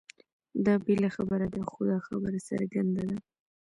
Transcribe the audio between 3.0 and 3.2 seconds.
ده،